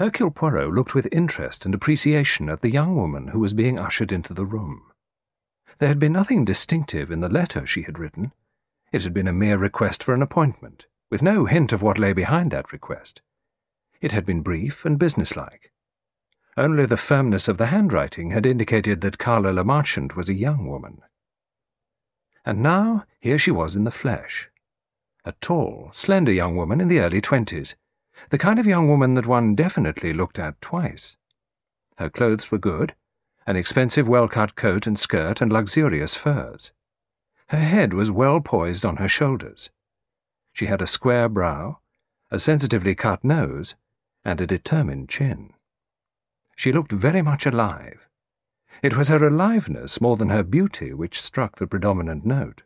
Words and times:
Hercule 0.00 0.30
Poirot 0.30 0.72
looked 0.72 0.94
with 0.94 1.12
interest 1.12 1.66
and 1.66 1.74
appreciation 1.74 2.48
at 2.48 2.62
the 2.62 2.70
young 2.70 2.96
woman 2.96 3.28
who 3.28 3.38
was 3.38 3.52
being 3.52 3.78
ushered 3.78 4.12
into 4.12 4.32
the 4.32 4.46
room. 4.46 4.90
There 5.78 5.90
had 5.90 5.98
been 5.98 6.14
nothing 6.14 6.46
distinctive 6.46 7.10
in 7.10 7.20
the 7.20 7.28
letter 7.28 7.66
she 7.66 7.82
had 7.82 7.98
written. 7.98 8.32
It 8.92 9.04
had 9.04 9.12
been 9.12 9.28
a 9.28 9.32
mere 9.34 9.58
request 9.58 10.02
for 10.02 10.14
an 10.14 10.22
appointment, 10.22 10.86
with 11.10 11.20
no 11.20 11.44
hint 11.44 11.70
of 11.74 11.82
what 11.82 11.98
lay 11.98 12.14
behind 12.14 12.50
that 12.50 12.72
request. 12.72 13.20
It 14.00 14.12
had 14.12 14.24
been 14.24 14.40
brief 14.40 14.86
and 14.86 14.98
businesslike. 14.98 15.70
Only 16.56 16.86
the 16.86 16.96
firmness 16.96 17.46
of 17.46 17.58
the 17.58 17.66
handwriting 17.66 18.30
had 18.30 18.46
indicated 18.46 19.02
that 19.02 19.18
Carla 19.18 19.50
Le 19.50 19.64
Marchant 19.64 20.16
was 20.16 20.30
a 20.30 20.34
young 20.34 20.66
woman. 20.66 21.02
And 22.46 22.62
now 22.62 23.04
here 23.18 23.38
she 23.38 23.50
was 23.50 23.76
in 23.76 23.84
the 23.84 23.90
flesh. 23.90 24.48
A 25.26 25.32
tall, 25.42 25.90
slender 25.92 26.32
young 26.32 26.56
woman 26.56 26.80
in 26.80 26.88
the 26.88 27.00
early 27.00 27.20
twenties, 27.20 27.74
the 28.28 28.38
kind 28.38 28.58
of 28.58 28.66
young 28.66 28.88
woman 28.88 29.14
that 29.14 29.26
one 29.26 29.54
definitely 29.54 30.12
looked 30.12 30.38
at 30.38 30.60
twice. 30.60 31.16
Her 31.96 32.10
clothes 32.10 32.50
were 32.50 32.58
good, 32.58 32.94
an 33.46 33.56
expensive 33.56 34.06
well-cut 34.06 34.54
coat 34.54 34.86
and 34.86 34.98
skirt 34.98 35.40
and 35.40 35.52
luxurious 35.52 36.14
furs. 36.14 36.70
Her 37.48 37.58
head 37.58 37.94
was 37.94 38.10
well 38.10 38.40
poised 38.40 38.84
on 38.84 38.96
her 38.96 39.08
shoulders. 39.08 39.70
She 40.52 40.66
had 40.66 40.82
a 40.82 40.86
square 40.86 41.28
brow, 41.28 41.78
a 42.30 42.38
sensitively 42.38 42.94
cut 42.94 43.24
nose, 43.24 43.74
and 44.24 44.40
a 44.40 44.46
determined 44.46 45.08
chin. 45.08 45.54
She 46.56 46.72
looked 46.72 46.92
very 46.92 47.22
much 47.22 47.46
alive. 47.46 48.06
It 48.82 48.96
was 48.96 49.08
her 49.08 49.26
aliveness 49.26 50.00
more 50.00 50.16
than 50.16 50.28
her 50.28 50.42
beauty 50.42 50.92
which 50.94 51.20
struck 51.20 51.58
the 51.58 51.66
predominant 51.66 52.24
note. 52.24 52.62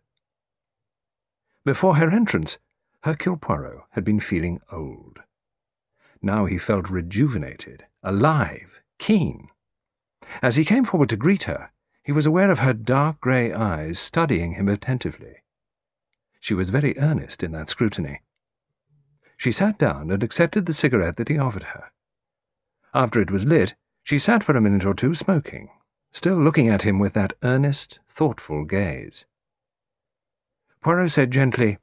Before 1.65 1.97
her 1.97 2.11
entrance, 2.11 2.59
Hercule 3.05 3.37
Poirot 3.37 3.85
had 3.93 4.05
been 4.05 4.21
feeling 4.21 4.61
old. 4.71 5.21
Now 6.25 6.47
he 6.47 6.57
felt 6.57 6.89
rejuvenated, 6.89 7.85
alive, 8.03 8.81
keen. 8.99 9.49
As 10.41 10.57
he 10.57 10.65
came 10.65 10.87
forward 10.87 11.11
to 11.11 11.17
greet 11.17 11.43
her, 11.43 11.71
he 12.03 12.13
was 12.13 12.25
aware 12.25 12.51
of 12.51 12.61
her 12.61 12.73
dark 12.73 13.21
grey 13.21 13.53
eyes 13.53 13.99
studying 13.99 14.55
him 14.55 14.67
attentively. 14.67 15.43
She 16.41 16.55
was 16.55 16.71
very 16.71 16.99
earnest 16.99 17.43
in 17.43 17.53
that 17.53 17.69
scrutiny. 17.69 18.23
She 19.37 19.53
sat 19.53 19.79
down 19.79 20.11
and 20.11 20.23
accepted 20.23 20.65
the 20.65 20.73
cigarette 20.73 21.17
that 21.17 21.29
he 21.29 21.37
offered 21.37 21.65
her. 21.75 21.93
After 22.95 23.21
it 23.21 23.31
was 23.31 23.45
lit, 23.45 23.75
she 24.03 24.19
sat 24.19 24.43
for 24.43 24.57
a 24.57 24.63
minute 24.63 24.87
or 24.87 24.95
two 24.95 25.15
smoking, 25.15 25.69
still 26.11 26.43
looking 26.43 26.71
at 26.71 26.85
him 26.85 26.99
with 26.99 27.13
that 27.13 27.35
earnest, 27.43 27.99
thoughtful 28.09 28.65
gaze. 28.65 29.27
Poirot 30.81 31.11
said 31.11 31.31
gently, 31.31 31.77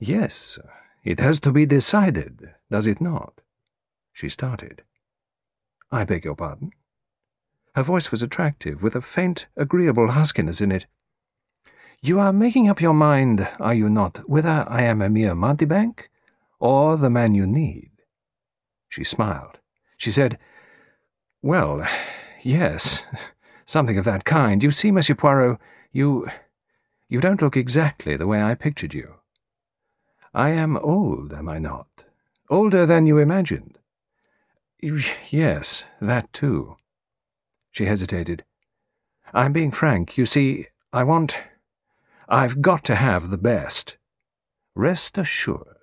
Yes, 0.00 0.58
it 1.02 1.20
has 1.20 1.40
to 1.40 1.52
be 1.52 1.66
decided, 1.66 2.50
does 2.70 2.86
it 2.86 3.00
not? 3.00 3.40
She 4.12 4.28
started. 4.28 4.82
I 5.90 6.04
beg 6.04 6.24
your 6.24 6.34
pardon? 6.34 6.72
Her 7.74 7.82
voice 7.82 8.10
was 8.10 8.22
attractive, 8.22 8.82
with 8.82 8.94
a 8.94 9.00
faint, 9.00 9.46
agreeable 9.56 10.08
huskiness 10.08 10.60
in 10.60 10.72
it. 10.72 10.86
You 12.02 12.18
are 12.18 12.32
making 12.32 12.68
up 12.68 12.80
your 12.80 12.94
mind, 12.94 13.48
are 13.58 13.74
you 13.74 13.88
not, 13.88 14.28
whether 14.28 14.66
I 14.68 14.82
am 14.82 15.00
a 15.00 15.08
mere 15.08 15.34
mountebank, 15.34 16.10
or 16.58 16.96
the 16.96 17.10
man 17.10 17.34
you 17.34 17.46
need? 17.46 17.90
She 18.88 19.04
smiled. 19.04 19.58
She 19.96 20.10
said, 20.10 20.38
Well, 21.42 21.86
yes, 22.42 23.02
something 23.64 23.98
of 23.98 24.04
that 24.04 24.24
kind. 24.24 24.62
You 24.62 24.70
see, 24.70 24.90
Monsieur 24.90 25.14
Poirot, 25.14 25.58
you... 25.92 26.28
you 27.08 27.20
don't 27.20 27.42
look 27.42 27.56
exactly 27.56 28.16
the 28.16 28.26
way 28.26 28.42
I 28.42 28.54
pictured 28.54 28.94
you. 28.94 29.19
I 30.32 30.50
am 30.50 30.76
old, 30.76 31.32
am 31.32 31.48
I 31.48 31.58
not? 31.58 32.04
Older 32.48 32.86
than 32.86 33.06
you 33.06 33.18
imagined. 33.18 33.78
Yes, 35.30 35.84
that 36.00 36.32
too. 36.32 36.76
She 37.70 37.84
hesitated. 37.86 38.44
I'm 39.32 39.52
being 39.52 39.70
frank. 39.70 40.16
You 40.16 40.26
see, 40.26 40.68
I 40.92 41.04
want. 41.04 41.36
I've 42.28 42.62
got 42.62 42.84
to 42.84 42.96
have 42.96 43.30
the 43.30 43.36
best. 43.36 43.96
Rest 44.74 45.18
assured, 45.18 45.76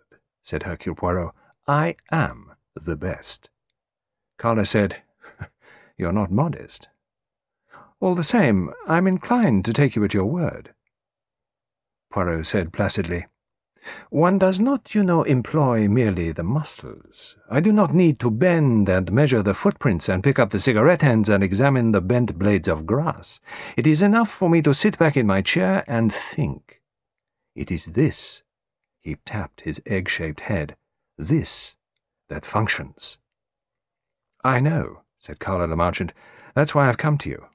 said 0.43 0.63
Hercule 0.63 0.95
Poirot, 0.95 1.33
I 1.67 1.95
am 2.11 2.53
the 2.75 2.95
best. 2.95 3.49
Carla 4.37 4.65
said, 4.65 5.01
You're 5.97 6.13
not 6.13 6.31
modest. 6.31 6.87
All 7.99 8.15
the 8.15 8.23
same, 8.23 8.71
I'm 8.87 9.07
inclined 9.07 9.65
to 9.65 9.73
take 9.73 9.95
you 9.95 10.03
at 10.03 10.13
your 10.13 10.25
word. 10.25 10.73
Poirot 12.11 12.45
said 12.45 12.71
placidly, 12.71 13.25
one 14.09 14.37
does 14.37 14.59
not, 14.59 14.95
you 14.95 15.03
know, 15.03 15.23
employ 15.23 15.87
merely 15.87 16.31
the 16.31 16.43
muscles. 16.43 17.35
I 17.49 17.59
do 17.59 17.71
not 17.71 17.93
need 17.93 18.19
to 18.19 18.31
bend 18.31 18.89
and 18.89 19.11
measure 19.11 19.43
the 19.43 19.53
footprints 19.53 20.09
and 20.09 20.23
pick 20.23 20.39
up 20.39 20.51
the 20.51 20.59
cigarette 20.59 21.03
ends 21.03 21.29
and 21.29 21.43
examine 21.43 21.91
the 21.91 22.01
bent 22.01 22.37
blades 22.37 22.67
of 22.67 22.85
grass. 22.85 23.39
It 23.75 23.87
is 23.87 24.01
enough 24.01 24.29
for 24.29 24.49
me 24.49 24.61
to 24.63 24.73
sit 24.73 24.97
back 24.97 25.17
in 25.17 25.27
my 25.27 25.41
chair 25.41 25.83
and 25.87 26.13
think. 26.13 26.81
It 27.55 27.71
is 27.71 27.85
this, 27.85 28.43
he 29.01 29.15
tapped 29.25 29.61
his 29.61 29.81
egg-shaped 29.85 30.41
head, 30.41 30.75
this 31.17 31.75
that 32.29 32.45
functions. 32.45 33.17
I 34.43 34.59
know, 34.59 35.01
said 35.17 35.39
Carla 35.39 35.65
Le 35.65 35.75
Marchant. 35.75 36.13
That's 36.55 36.75
why 36.75 36.87
I've 36.87 36.97
come 36.97 37.17
to 37.19 37.29
you. 37.29 37.45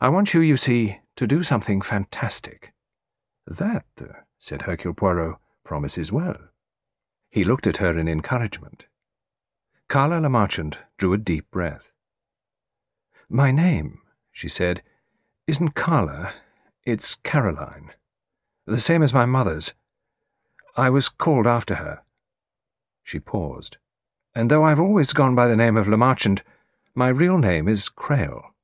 I 0.00 0.08
want 0.08 0.34
you, 0.34 0.40
you 0.40 0.56
see, 0.56 0.98
to 1.16 1.26
do 1.26 1.42
something 1.42 1.80
fantastic. 1.80 2.72
That, 3.46 3.84
uh, 4.00 4.12
said 4.46 4.62
Hercule 4.62 4.94
Poirot, 4.94 5.38
promises 5.64 6.12
well. 6.12 6.36
He 7.30 7.42
looked 7.42 7.66
at 7.66 7.78
her 7.78 7.98
in 7.98 8.06
encouragement. 8.06 8.84
Carla 9.88 10.20
Le 10.20 10.28
Marchant 10.28 10.78
drew 10.98 11.12
a 11.12 11.18
deep 11.18 11.50
breath. 11.50 11.90
My 13.28 13.50
name, 13.50 13.98
she 14.30 14.48
said, 14.48 14.82
isn't 15.48 15.74
Carla, 15.74 16.32
it's 16.84 17.16
Caroline. 17.16 17.90
The 18.66 18.78
same 18.78 19.02
as 19.02 19.12
my 19.12 19.26
mother's. 19.26 19.74
I 20.76 20.90
was 20.90 21.08
called 21.08 21.48
after 21.48 21.74
her. 21.74 22.02
She 23.02 23.18
paused. 23.18 23.78
And 24.32 24.48
though 24.48 24.62
I've 24.62 24.80
always 24.80 25.12
gone 25.12 25.34
by 25.34 25.48
the 25.48 25.56
name 25.56 25.76
of 25.76 25.88
Le 25.88 25.96
Marchant, 25.96 26.44
my 26.94 27.08
real 27.08 27.38
name 27.38 27.66
is 27.66 27.88
Crale. 27.88 28.54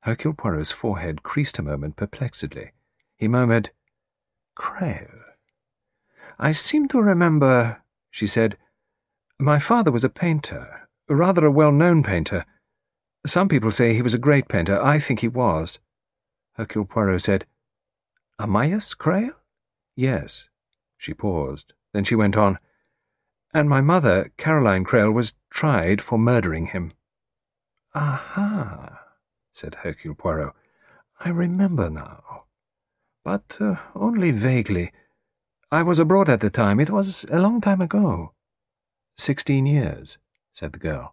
Hercule 0.00 0.34
Poirot's 0.34 0.72
forehead 0.72 1.22
creased 1.22 1.60
a 1.60 1.62
moment 1.62 1.94
perplexedly. 1.94 2.72
He 3.16 3.28
murmured, 3.28 3.70
Crale. 4.56 5.22
I 6.38 6.50
seem 6.52 6.88
to 6.88 7.00
remember, 7.00 7.82
she 8.10 8.26
said, 8.26 8.56
my 9.38 9.58
father 9.58 9.92
was 9.92 10.02
a 10.02 10.08
painter, 10.08 10.88
rather 11.08 11.46
a 11.46 11.50
well-known 11.50 12.02
painter. 12.02 12.44
Some 13.26 13.48
people 13.48 13.70
say 13.70 13.94
he 13.94 14.02
was 14.02 14.14
a 14.14 14.18
great 14.18 14.48
painter. 14.48 14.82
I 14.82 14.98
think 14.98 15.20
he 15.20 15.28
was. 15.28 15.78
Hercule 16.54 16.86
Poirot 16.86 17.22
said, 17.22 17.46
Amyas 18.40 18.94
Crale? 18.94 19.36
Yes. 19.94 20.48
She 20.98 21.14
paused. 21.14 21.74
Then 21.92 22.04
she 22.04 22.14
went 22.14 22.36
on, 22.36 22.58
and 23.54 23.68
my 23.68 23.80
mother, 23.80 24.32
Caroline 24.36 24.84
Crale, 24.84 25.10
was 25.10 25.34
tried 25.50 26.02
for 26.02 26.18
murdering 26.18 26.66
him. 26.66 26.92
Aha, 27.94 29.00
said 29.52 29.76
Hercule 29.76 30.14
Poirot. 30.14 30.54
I 31.20 31.30
remember 31.30 31.88
now 31.88 32.45
but 33.26 33.56
uh, 33.60 33.74
only 33.96 34.30
vaguely. 34.30 34.92
I 35.72 35.82
was 35.82 35.98
abroad 35.98 36.28
at 36.28 36.38
the 36.38 36.48
time. 36.48 36.78
It 36.78 36.90
was 36.90 37.24
a 37.28 37.40
long 37.40 37.60
time 37.60 37.80
ago. 37.80 38.34
Sixteen 39.18 39.66
years, 39.66 40.18
said 40.52 40.72
the 40.72 40.78
girl. 40.78 41.12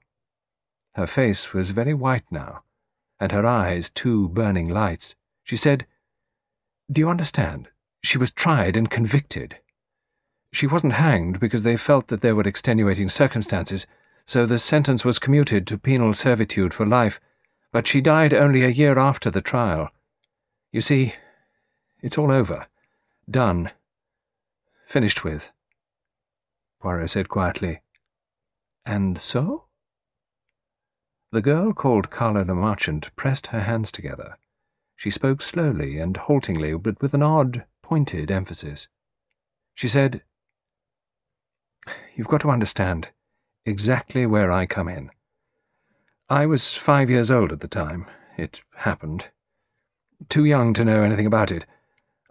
Her 0.94 1.08
face 1.08 1.54
was 1.54 1.72
very 1.72 1.96
white 1.96 2.26
now, 2.30 2.62
and 3.20 3.32
her 3.32 3.48
eyes 3.48 3.90
two 3.90 4.30
burning 4.30 4.70
lights. 4.70 5.16
She 5.44 5.58
said, 5.58 5.88
Do 6.92 7.02
you 7.02 7.10
understand? 7.10 7.70
She 8.04 8.20
was 8.20 8.30
tried 8.30 8.78
and 8.78 8.92
convicted. 8.92 9.58
She 10.52 10.68
wasn't 10.68 10.94
hanged 10.94 11.40
because 11.40 11.64
they 11.64 11.78
felt 11.78 12.10
that 12.10 12.22
there 12.22 12.36
were 12.36 12.48
extenuating 12.48 13.10
circumstances, 13.10 13.88
so 14.24 14.46
the 14.46 14.60
sentence 14.60 15.04
was 15.04 15.18
commuted 15.18 15.66
to 15.66 15.80
penal 15.80 16.14
servitude 16.14 16.76
for 16.76 16.86
life, 16.86 17.20
but 17.72 17.88
she 17.88 18.02
died 18.02 18.36
only 18.36 18.64
a 18.64 18.70
year 18.70 19.00
after 19.00 19.32
the 19.32 19.42
trial. 19.42 19.90
You 20.72 20.82
see, 20.82 21.16
it's 22.04 22.18
all 22.18 22.32
over. 22.32 22.68
Done. 23.28 23.72
Finished 24.86 25.24
with. 25.24 25.50
Poirot 26.82 27.10
said 27.10 27.30
quietly. 27.30 27.82
And 28.86 29.18
so? 29.18 29.64
The 31.32 31.42
girl 31.42 31.74
called 31.74 32.12
Carla 32.12 32.44
Le 32.44 32.54
Marchant 32.54 33.10
pressed 33.16 33.48
her 33.48 33.62
hands 33.62 33.92
together. 33.92 34.38
She 34.98 35.10
spoke 35.10 35.42
slowly 35.42 35.98
and 35.98 36.18
haltingly, 36.18 36.76
but 36.76 37.02
with 37.02 37.14
an 37.14 37.24
odd, 37.24 37.64
pointed 37.82 38.30
emphasis. 38.30 38.90
She 39.74 39.88
said, 39.88 40.22
You've 42.16 42.28
got 42.28 42.42
to 42.42 42.52
understand 42.52 43.08
exactly 43.66 44.26
where 44.26 44.52
I 44.52 44.66
come 44.66 44.90
in. 44.90 45.10
I 46.30 46.46
was 46.46 46.76
five 46.76 47.10
years 47.10 47.32
old 47.32 47.52
at 47.52 47.62
the 47.62 47.68
time. 47.68 48.06
It 48.38 48.62
happened. 48.76 49.28
Too 50.30 50.46
young 50.46 50.74
to 50.74 50.86
know 50.86 51.04
anything 51.04 51.26
about 51.26 51.52
it. 51.52 51.66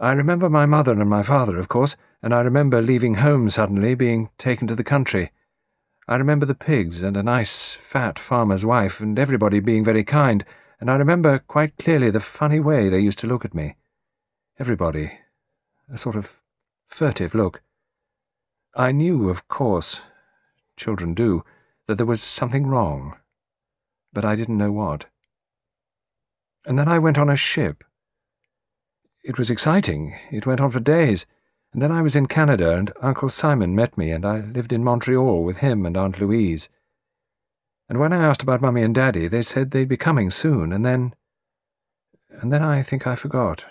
I 0.02 0.10
remember 0.14 0.50
my 0.50 0.66
mother 0.66 1.00
and 1.00 1.08
my 1.08 1.22
father, 1.22 1.56
of 1.60 1.68
course, 1.68 1.94
and 2.24 2.34
I 2.34 2.40
remember 2.40 2.82
leaving 2.82 3.14
home 3.14 3.48
suddenly, 3.48 3.94
being 3.94 4.30
taken 4.36 4.66
to 4.66 4.74
the 4.74 4.82
country. 4.82 5.30
I 6.08 6.16
remember 6.16 6.44
the 6.44 6.56
pigs 6.56 7.04
and 7.04 7.16
a 7.16 7.22
nice, 7.22 7.74
fat 7.74 8.18
farmer's 8.18 8.64
wife 8.64 8.98
and 8.98 9.16
everybody 9.16 9.60
being 9.60 9.84
very 9.84 10.02
kind, 10.02 10.44
and 10.80 10.90
I 10.90 10.96
remember 10.96 11.38
quite 11.38 11.78
clearly 11.78 12.10
the 12.10 12.18
funny 12.18 12.58
way 12.58 12.88
they 12.88 12.98
used 12.98 13.20
to 13.20 13.28
look 13.28 13.44
at 13.44 13.54
me. 13.54 13.76
Everybody. 14.58 15.12
A 15.88 15.96
sort 15.96 16.16
of 16.16 16.32
furtive 16.88 17.32
look. 17.32 17.62
I 18.74 18.90
knew, 18.90 19.30
of 19.30 19.46
course, 19.46 20.00
children 20.76 21.14
do, 21.14 21.44
that 21.86 21.96
there 21.96 22.06
was 22.06 22.20
something 22.20 22.66
wrong, 22.66 23.14
but 24.12 24.24
I 24.24 24.34
didn't 24.34 24.58
know 24.58 24.72
what. 24.72 25.04
And 26.66 26.76
then 26.76 26.88
I 26.88 26.98
went 26.98 27.18
on 27.18 27.30
a 27.30 27.36
ship. 27.36 27.84
It 29.22 29.38
was 29.38 29.50
exciting. 29.50 30.16
It 30.30 30.46
went 30.46 30.60
on 30.60 30.70
for 30.70 30.80
days. 30.80 31.26
And 31.72 31.80
then 31.80 31.92
I 31.92 32.02
was 32.02 32.16
in 32.16 32.26
Canada, 32.26 32.72
and 32.76 32.92
Uncle 33.00 33.30
Simon 33.30 33.74
met 33.74 33.96
me, 33.96 34.10
and 34.10 34.26
I 34.26 34.40
lived 34.40 34.72
in 34.72 34.84
Montreal 34.84 35.42
with 35.42 35.58
him 35.58 35.86
and 35.86 35.96
Aunt 35.96 36.20
Louise. 36.20 36.68
And 37.88 37.98
when 37.98 38.12
I 38.12 38.24
asked 38.24 38.42
about 38.42 38.60
Mummy 38.60 38.82
and 38.82 38.94
Daddy, 38.94 39.28
they 39.28 39.42
said 39.42 39.70
they'd 39.70 39.88
be 39.88 39.96
coming 39.96 40.30
soon, 40.30 40.72
and 40.72 40.84
then... 40.84 41.14
And 42.30 42.52
then 42.52 42.62
I 42.62 42.82
think 42.82 43.06
I 43.06 43.14
forgot. 43.14 43.64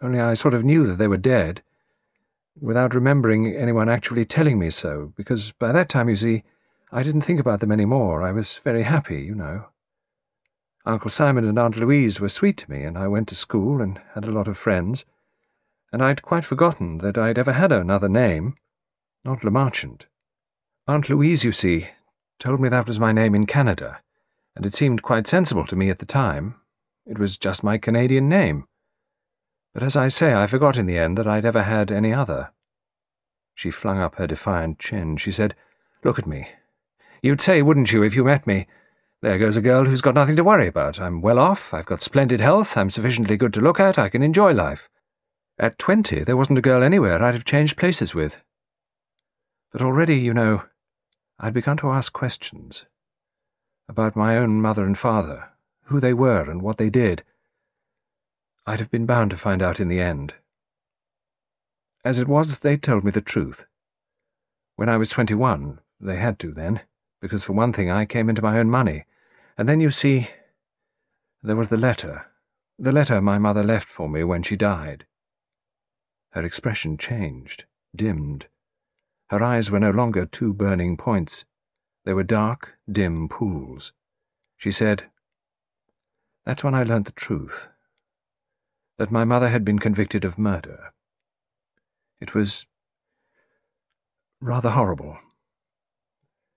Only 0.00 0.20
I 0.20 0.34
sort 0.34 0.54
of 0.54 0.64
knew 0.64 0.86
that 0.86 0.98
they 0.98 1.08
were 1.08 1.16
dead, 1.16 1.62
without 2.60 2.94
remembering 2.94 3.54
anyone 3.54 3.88
actually 3.88 4.24
telling 4.24 4.58
me 4.58 4.70
so, 4.70 5.12
because 5.16 5.52
by 5.52 5.72
that 5.72 5.88
time, 5.88 6.08
you 6.08 6.16
see, 6.16 6.44
I 6.92 7.02
didn't 7.02 7.22
think 7.22 7.40
about 7.40 7.60
them 7.60 7.72
any 7.72 7.84
more. 7.84 8.22
I 8.22 8.32
was 8.32 8.60
very 8.62 8.84
happy, 8.84 9.22
you 9.22 9.34
know. 9.34 9.66
Uncle 10.86 11.10
Simon 11.10 11.46
and 11.48 11.58
Aunt 11.58 11.76
Louise 11.76 12.20
were 12.20 12.28
sweet 12.28 12.58
to 12.58 12.70
me, 12.70 12.82
and 12.82 12.98
I 12.98 13.08
went 13.08 13.28
to 13.28 13.34
school 13.34 13.80
and 13.80 14.00
had 14.14 14.24
a 14.24 14.30
lot 14.30 14.48
of 14.48 14.58
friends 14.58 15.04
and 15.94 16.02
I'd 16.02 16.22
quite 16.22 16.44
forgotten 16.44 16.98
that 16.98 17.16
I'd 17.16 17.38
ever 17.38 17.52
had 17.52 17.70
another 17.70 18.08
name, 18.08 18.56
not 19.24 19.44
Le 19.44 19.50
Marchant. 19.52 20.06
Aunt 20.88 21.08
Louise, 21.08 21.44
you 21.44 21.52
see, 21.52 21.86
told 22.40 22.58
me 22.58 22.68
that 22.68 22.88
was 22.88 22.98
my 22.98 23.12
name 23.12 23.32
in 23.32 23.46
Canada, 23.46 24.00
and 24.56 24.66
it 24.66 24.74
seemed 24.74 25.04
quite 25.04 25.28
sensible 25.28 25.64
to 25.66 25.76
me 25.76 25.90
at 25.90 26.00
the 26.00 26.04
time. 26.04 26.56
It 27.06 27.16
was 27.16 27.38
just 27.38 27.62
my 27.62 27.78
Canadian 27.78 28.28
name. 28.28 28.64
But 29.72 29.84
as 29.84 29.96
I 29.96 30.08
say, 30.08 30.34
I 30.34 30.48
forgot 30.48 30.76
in 30.76 30.86
the 30.86 30.98
end 30.98 31.16
that 31.16 31.28
I'd 31.28 31.44
ever 31.44 31.62
had 31.62 31.92
any 31.92 32.12
other. 32.12 32.50
She 33.54 33.70
flung 33.70 34.00
up 34.00 34.16
her 34.16 34.26
defiant 34.26 34.80
chin. 34.80 35.16
She 35.16 35.30
said, 35.30 35.54
Look 36.02 36.18
at 36.18 36.26
me. 36.26 36.48
You'd 37.22 37.40
say, 37.40 37.62
wouldn't 37.62 37.92
you, 37.92 38.02
if 38.02 38.16
you 38.16 38.24
met 38.24 38.48
me, 38.48 38.66
there 39.24 39.38
goes 39.38 39.56
a 39.56 39.62
girl 39.62 39.86
who's 39.86 40.02
got 40.02 40.14
nothing 40.14 40.36
to 40.36 40.44
worry 40.44 40.66
about. 40.66 41.00
I'm 41.00 41.22
well 41.22 41.38
off, 41.38 41.72
I've 41.72 41.86
got 41.86 42.02
splendid 42.02 42.40
health, 42.40 42.76
I'm 42.76 42.90
sufficiently 42.90 43.38
good 43.38 43.54
to 43.54 43.60
look 43.62 43.80
at, 43.80 43.98
I 43.98 44.10
can 44.10 44.22
enjoy 44.22 44.52
life. 44.52 44.90
At 45.58 45.78
twenty, 45.78 46.22
there 46.22 46.36
wasn't 46.36 46.58
a 46.58 46.62
girl 46.62 46.82
anywhere 46.82 47.22
I'd 47.22 47.32
have 47.32 47.46
changed 47.46 47.78
places 47.78 48.14
with. 48.14 48.36
But 49.72 49.80
already, 49.80 50.16
you 50.16 50.34
know, 50.34 50.64
I'd 51.40 51.54
begun 51.54 51.78
to 51.78 51.90
ask 51.90 52.12
questions 52.12 52.84
about 53.88 54.14
my 54.14 54.36
own 54.36 54.60
mother 54.60 54.84
and 54.84 54.98
father, 54.98 55.48
who 55.84 56.00
they 56.00 56.12
were 56.12 56.50
and 56.50 56.60
what 56.60 56.76
they 56.76 56.90
did. 56.90 57.24
I'd 58.66 58.80
have 58.80 58.90
been 58.90 59.06
bound 59.06 59.30
to 59.30 59.38
find 59.38 59.62
out 59.62 59.80
in 59.80 59.88
the 59.88 60.00
end. 60.00 60.34
As 62.04 62.20
it 62.20 62.28
was, 62.28 62.58
they 62.58 62.76
told 62.76 63.04
me 63.04 63.10
the 63.10 63.22
truth. 63.22 63.64
When 64.76 64.90
I 64.90 64.98
was 64.98 65.08
twenty-one, 65.08 65.78
they 65.98 66.16
had 66.16 66.38
to 66.40 66.52
then, 66.52 66.82
because 67.22 67.42
for 67.42 67.54
one 67.54 67.72
thing 67.72 67.90
I 67.90 68.04
came 68.04 68.28
into 68.28 68.42
my 68.42 68.58
own 68.58 68.68
money, 68.68 69.06
and 69.56 69.68
then, 69.68 69.80
you 69.80 69.90
see, 69.90 70.28
there 71.42 71.56
was 71.56 71.68
the 71.68 71.76
letter, 71.76 72.26
the 72.78 72.92
letter 72.92 73.20
my 73.20 73.38
mother 73.38 73.62
left 73.62 73.88
for 73.88 74.08
me 74.08 74.24
when 74.24 74.42
she 74.42 74.56
died. 74.56 75.06
Her 76.30 76.44
expression 76.44 76.98
changed, 76.98 77.64
dimmed. 77.94 78.48
Her 79.28 79.42
eyes 79.42 79.70
were 79.70 79.78
no 79.78 79.90
longer 79.90 80.26
two 80.26 80.52
burning 80.52 80.96
points. 80.96 81.44
They 82.04 82.12
were 82.12 82.24
dark, 82.24 82.74
dim 82.90 83.28
pools. 83.28 83.92
She 84.56 84.72
said, 84.72 85.04
That's 86.44 86.64
when 86.64 86.74
I 86.74 86.82
learnt 86.82 87.06
the 87.06 87.12
truth. 87.12 87.68
That 88.98 89.10
my 89.10 89.24
mother 89.24 89.48
had 89.48 89.64
been 89.64 89.78
convicted 89.78 90.24
of 90.24 90.38
murder. 90.38 90.92
It 92.20 92.34
was 92.34 92.66
rather 94.40 94.70
horrible. 94.70 95.18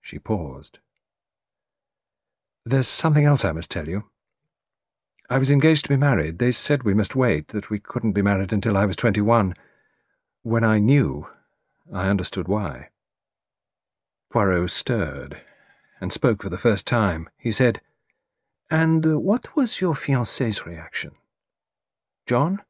She 0.02 0.18
paused. 0.18 0.78
There's 2.68 2.86
something 2.86 3.24
else 3.24 3.46
I 3.46 3.52
must 3.52 3.70
tell 3.70 3.88
you. 3.88 4.04
I 5.30 5.38
was 5.38 5.50
engaged 5.50 5.84
to 5.84 5.88
be 5.88 5.96
married. 5.96 6.38
They 6.38 6.52
said 6.52 6.82
we 6.82 6.92
must 6.92 7.16
wait, 7.16 7.48
that 7.48 7.70
we 7.70 7.78
couldn't 7.78 8.12
be 8.12 8.20
married 8.20 8.52
until 8.52 8.76
I 8.76 8.84
was 8.84 8.94
twenty-one. 8.94 9.54
When 10.42 10.64
I 10.64 10.78
knew, 10.78 11.26
I 11.94 12.08
understood 12.08 12.46
why. 12.46 12.88
Poirot 14.30 14.70
stirred 14.70 15.40
and 15.98 16.12
spoke 16.12 16.42
for 16.42 16.50
the 16.50 16.58
first 16.58 16.86
time. 16.86 17.30
He 17.38 17.52
said, 17.52 17.80
And 18.70 19.06
uh, 19.06 19.18
what 19.18 19.56
was 19.56 19.80
your 19.80 19.94
fiancé's 19.94 20.66
reaction? 20.66 21.12
John? 22.26 22.60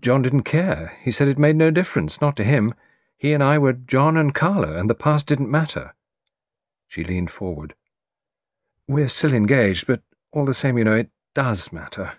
John 0.00 0.22
didn't 0.22 0.44
care. 0.44 0.96
He 1.02 1.10
said 1.10 1.26
it 1.26 1.38
made 1.38 1.56
no 1.56 1.72
difference, 1.72 2.20
not 2.20 2.36
to 2.36 2.44
him. 2.44 2.72
He 3.16 3.32
and 3.32 3.42
I 3.42 3.58
were 3.58 3.72
John 3.72 4.16
and 4.16 4.32
Carla, 4.32 4.78
and 4.78 4.88
the 4.88 4.94
past 4.94 5.26
didn't 5.26 5.50
matter. 5.50 5.96
She 6.86 7.02
leaned 7.02 7.32
forward. 7.32 7.74
We're 8.88 9.08
still 9.08 9.34
engaged, 9.34 9.86
but 9.86 10.00
all 10.32 10.44
the 10.44 10.54
same, 10.54 10.78
you 10.78 10.84
know, 10.84 10.94
it 10.94 11.10
does 11.34 11.72
matter. 11.72 12.12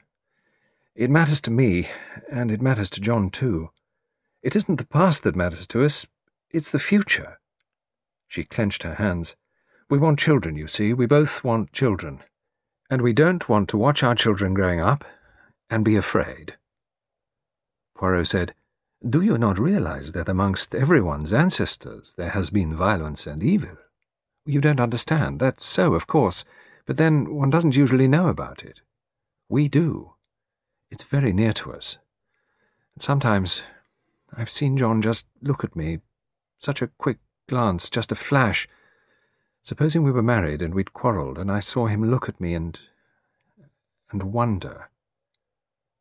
It 0.96 1.10
matters 1.10 1.40
to 1.42 1.52
me, 1.52 1.90
and 2.30 2.52
it 2.52 2.62
matters 2.62 2.90
to 2.92 3.02
John, 3.02 3.30
too. 3.30 3.70
It 4.42 4.56
isn't 4.56 4.78
the 4.78 4.86
past 4.86 5.24
that 5.24 5.36
matters 5.36 5.68
to 5.68 5.84
us, 5.84 6.08
it's 6.50 6.72
the 6.72 6.80
future. 6.80 7.40
She 8.28 8.44
clenched 8.44 8.84
her 8.84 8.96
hands. 8.96 9.36
We 9.90 9.98
want 9.98 10.20
children, 10.20 10.56
you 10.56 10.68
see. 10.68 10.94
We 10.94 11.06
both 11.06 11.44
want 11.44 11.72
children. 11.72 12.22
And 12.90 13.02
we 13.02 13.14
don't 13.14 13.48
want 13.48 13.70
to 13.70 13.78
watch 13.78 14.04
our 14.04 14.16
children 14.16 14.54
growing 14.54 14.82
up 14.82 15.06
and 15.70 15.86
be 15.86 15.96
afraid. 15.96 16.56
Poirot 17.96 18.28
said, 18.28 18.54
Do 19.08 19.22
you 19.22 19.38
not 19.38 19.60
realize 19.60 20.12
that 20.12 20.30
amongst 20.30 20.76
everyone's 20.76 21.34
ancestors 21.34 22.14
there 22.18 22.30
has 22.30 22.50
been 22.50 22.76
violence 22.76 23.26
and 23.26 23.42
evil? 23.42 23.78
You 24.48 24.62
don't 24.62 24.80
understand. 24.80 25.42
That's 25.42 25.66
so, 25.66 25.94
of 25.94 26.08
course, 26.08 26.46
but 26.86 26.96
then 26.96 27.36
one 27.36 27.50
doesn't 27.50 27.76
usually 27.76 28.08
know 28.08 28.30
about 28.30 28.64
it. 28.64 28.80
We 29.50 29.68
do. 29.68 30.14
It's 30.90 31.04
very 31.04 31.34
near 31.34 31.52
to 31.54 31.74
us. 31.74 31.98
And 32.96 33.04
sometimes 33.04 33.62
I've 34.36 34.50
seen 34.50 34.78
John 34.78 35.02
just 35.02 35.26
look 35.42 35.66
at 35.66 35.76
me. 35.76 36.00
Such 36.60 36.82
a 36.82 36.88
quick 36.88 37.18
glance, 37.50 37.90
just 37.90 38.12
a 38.12 38.16
flash. 38.16 38.70
Supposing 39.64 40.04
we 40.04 40.12
were 40.12 40.24
married 40.24 40.62
and 40.62 40.74
we'd 40.74 40.94
quarrelled, 40.94 41.38
and 41.38 41.52
I 41.52 41.60
saw 41.60 41.88
him 41.88 42.10
look 42.10 42.30
at 42.30 42.40
me 42.40 42.54
and. 42.54 42.80
and 44.12 44.24
wonder. 44.32 44.90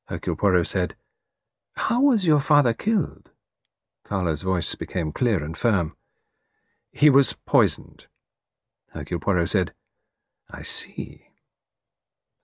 Hercule 0.05 0.37
Poirot 0.37 0.69
said, 0.69 0.95
How 1.75 2.01
was 2.01 2.27
your 2.27 2.39
father 2.39 2.73
killed? 2.73 3.31
Carla's 4.05 4.43
voice 4.43 4.77
became 4.77 5.11
clear 5.11 5.43
and 5.43 5.57
firm. 5.57 5.97
He 6.93 7.11
was 7.11 7.33
poisoned. 7.33 8.07
Hercule 8.97 9.21
Poirot 9.21 9.51
said, 9.51 9.73
I 10.51 10.63
see. 10.63 11.23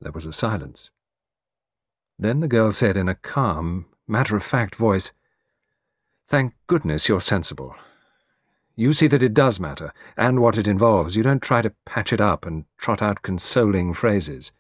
There 0.01 0.13
was 0.13 0.27
a 0.27 0.33
silence. 0.33 0.91
Then 2.19 2.41
the 2.41 2.49
girl 2.49 2.73
said 2.73 2.97
in 2.97 3.09
a 3.09 3.15
calm, 3.15 3.87
matter-of-fact 4.07 4.75
voice, 4.75 5.13
Thank 6.27 6.55
goodness 6.67 7.09
you're 7.09 7.21
sensible. 7.21 7.75
You 8.77 8.93
see 8.93 9.07
that 9.09 9.23
it 9.23 9.35
does 9.35 9.61
matter, 9.61 9.93
and 10.17 10.41
what 10.41 10.57
it 10.57 10.67
involves. 10.67 11.17
You 11.17 11.23
don't 11.23 11.43
try 11.43 11.63
to 11.63 11.75
patch 11.85 12.13
it 12.13 12.21
up 12.21 12.47
and 12.47 12.65
trot 12.79 13.03
out 13.03 13.23
consoling 13.23 13.93
phrases. 13.93 14.53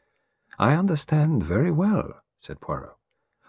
I 0.58 0.75
understand 0.75 1.42
very 1.44 1.70
well, 1.70 2.22
said 2.40 2.61
Poirot. 2.61 2.96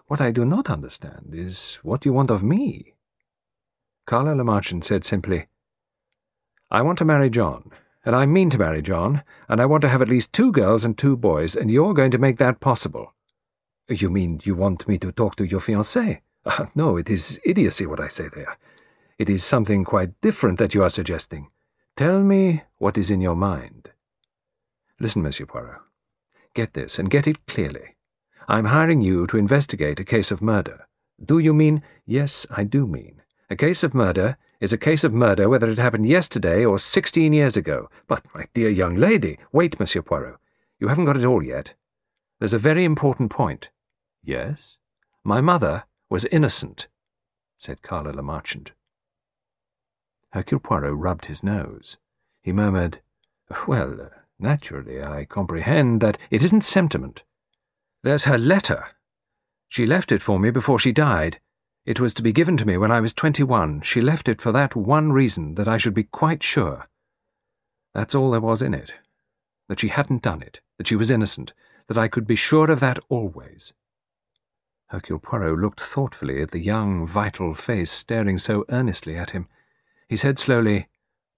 What 0.07 0.21
I 0.21 0.31
do 0.31 0.45
not 0.45 0.69
understand 0.69 1.31
is 1.33 1.79
what 1.83 2.05
you 2.05 2.13
want 2.13 2.31
of 2.31 2.43
me. 2.43 2.93
Carla 4.05 4.35
Le 4.35 4.43
Marchant 4.43 4.83
said 4.83 5.05
simply, 5.05 5.47
I 6.69 6.81
want 6.81 6.97
to 6.99 7.05
marry 7.05 7.29
John, 7.29 7.71
and 8.05 8.15
I 8.15 8.25
mean 8.25 8.49
to 8.49 8.57
marry 8.57 8.81
John, 8.81 9.23
and 9.47 9.61
I 9.61 9.65
want 9.65 9.81
to 9.81 9.89
have 9.89 10.01
at 10.01 10.09
least 10.09 10.33
two 10.33 10.51
girls 10.51 10.83
and 10.83 10.97
two 10.97 11.15
boys, 11.15 11.55
and 11.55 11.71
you're 11.71 11.93
going 11.93 12.11
to 12.11 12.17
make 12.17 12.37
that 12.37 12.59
possible. 12.59 13.13
You 13.89 14.09
mean 14.09 14.41
you 14.43 14.55
want 14.55 14.87
me 14.87 14.97
to 14.99 15.11
talk 15.11 15.35
to 15.37 15.43
your 15.43 15.59
fiancée? 15.59 16.19
Uh, 16.45 16.65
no, 16.75 16.97
it 16.97 17.09
is 17.09 17.39
idiocy 17.45 17.85
what 17.85 17.99
I 17.99 18.07
say 18.07 18.27
there. 18.33 18.57
It 19.17 19.29
is 19.29 19.43
something 19.43 19.83
quite 19.83 20.19
different 20.21 20.59
that 20.59 20.73
you 20.73 20.83
are 20.83 20.89
suggesting. 20.89 21.49
Tell 21.95 22.21
me 22.21 22.63
what 22.77 22.97
is 22.97 23.11
in 23.11 23.21
your 23.21 23.35
mind. 23.35 23.91
Listen, 24.99 25.21
Monsieur 25.21 25.45
Poirot. 25.45 25.81
Get 26.53 26.73
this, 26.73 26.99
and 26.99 27.09
get 27.09 27.27
it 27.27 27.45
clearly. 27.47 27.95
I'm 28.47 28.65
hiring 28.65 29.01
you 29.01 29.27
to 29.27 29.37
investigate 29.37 29.99
a 29.99 30.03
case 30.05 30.31
of 30.31 30.41
murder. 30.41 30.87
Do 31.23 31.39
you 31.39 31.53
mean? 31.53 31.83
Yes, 32.05 32.45
I 32.49 32.63
do 32.63 32.85
mean. 32.85 33.21
A 33.49 33.55
case 33.55 33.83
of 33.83 33.93
murder 33.93 34.37
is 34.63 34.71
a 34.71 34.77
case 34.77 35.03
of 35.03 35.13
murder 35.13 35.49
whether 35.49 35.69
it 35.69 35.77
happened 35.77 36.07
yesterday 36.07 36.63
or 36.63 36.79
sixteen 36.79 37.33
years 37.33 37.57
ago. 37.57 37.89
But, 38.07 38.23
my 38.33 38.47
dear 38.53 38.69
young 38.69 38.95
lady, 38.95 39.37
wait, 39.51 39.77
Monsieur 39.77 40.01
Poirot. 40.01 40.37
You 40.79 40.87
haven't 40.87 41.03
got 41.03 41.17
it 41.17 41.25
all 41.25 41.43
yet. 41.43 41.73
There's 42.39 42.53
a 42.53 42.57
very 42.57 42.85
important 42.85 43.29
point. 43.29 43.67
Yes? 44.23 44.77
My 45.21 45.41
mother 45.41 45.83
was 46.09 46.23
innocent, 46.31 46.87
said 47.57 47.81
Carla 47.81 48.11
Le 48.11 48.23
Marchant. 48.23 48.71
Hercule 50.31 50.61
Poirot 50.61 50.95
rubbed 50.95 51.25
his 51.25 51.43
nose. 51.43 51.97
He 52.41 52.53
murmured, 52.53 53.01
Well, 53.67 54.11
naturally, 54.39 55.03
I 55.03 55.25
comprehend 55.25 55.99
that 55.99 56.17
it 56.31 56.41
isn't 56.41 56.63
sentiment. 56.63 57.23
There's 58.01 58.23
her 58.23 58.37
letter. 58.37 58.85
She 59.67 59.85
left 59.85 60.13
it 60.13 60.21
for 60.21 60.39
me 60.39 60.51
before 60.51 60.79
she 60.79 60.93
died. 60.93 61.41
It 61.85 61.99
was 61.99 62.13
to 62.13 62.21
be 62.21 62.31
given 62.31 62.55
to 62.57 62.65
me 62.65 62.77
when 62.77 62.91
I 62.91 63.01
was 63.01 63.13
twenty-one. 63.13 63.81
She 63.81 64.01
left 64.01 64.29
it 64.29 64.41
for 64.41 64.51
that 64.53 64.75
one 64.75 65.11
reason, 65.11 65.55
that 65.55 65.67
I 65.67 65.77
should 65.77 65.93
be 65.93 66.03
quite 66.03 66.41
sure. 66.41 66.87
That's 67.93 68.15
all 68.15 68.31
there 68.31 68.41
was 68.41 68.61
in 68.61 68.73
it. 68.73 68.93
That 69.67 69.79
she 69.79 69.89
hadn't 69.89 70.23
done 70.23 70.41
it, 70.41 70.61
that 70.77 70.87
she 70.87 70.95
was 70.95 71.11
innocent, 71.11 71.53
that 71.87 71.97
I 71.97 72.07
could 72.07 72.25
be 72.25 72.35
sure 72.35 72.71
of 72.71 72.79
that 72.79 72.99
always. 73.09 73.73
Hercule 74.87 75.19
Poirot 75.19 75.59
looked 75.59 75.81
thoughtfully 75.81 76.41
at 76.41 76.51
the 76.51 76.59
young, 76.59 77.05
vital 77.05 77.53
face 77.53 77.91
staring 77.91 78.37
so 78.37 78.63
earnestly 78.69 79.17
at 79.17 79.31
him. 79.31 79.47
He 80.07 80.15
said 80.15 80.39
slowly, 80.39 80.87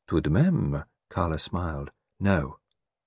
Tout 0.08 0.24
de 0.24 0.30
même. 0.30 0.84
Carla 1.10 1.40
smiled. 1.40 1.92
No. 2.20 2.58